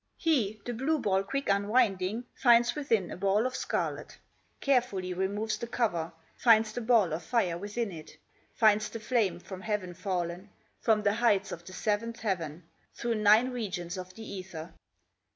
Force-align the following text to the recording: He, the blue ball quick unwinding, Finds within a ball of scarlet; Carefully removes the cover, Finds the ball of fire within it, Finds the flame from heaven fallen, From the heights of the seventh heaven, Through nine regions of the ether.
He, 0.17 0.59
the 0.65 0.73
blue 0.73 0.97
ball 0.97 1.21
quick 1.21 1.47
unwinding, 1.47 2.25
Finds 2.33 2.73
within 2.73 3.11
a 3.11 3.15
ball 3.15 3.45
of 3.45 3.55
scarlet; 3.55 4.17
Carefully 4.59 5.13
removes 5.13 5.59
the 5.59 5.67
cover, 5.67 6.11
Finds 6.35 6.73
the 6.73 6.81
ball 6.81 7.13
of 7.13 7.21
fire 7.21 7.55
within 7.55 7.91
it, 7.91 8.17
Finds 8.55 8.89
the 8.89 8.99
flame 8.99 9.39
from 9.39 9.61
heaven 9.61 9.93
fallen, 9.93 10.49
From 10.79 11.03
the 11.03 11.13
heights 11.13 11.51
of 11.51 11.63
the 11.65 11.73
seventh 11.73 12.21
heaven, 12.21 12.63
Through 12.95 13.13
nine 13.13 13.51
regions 13.51 13.95
of 13.95 14.15
the 14.15 14.23
ether. 14.23 14.73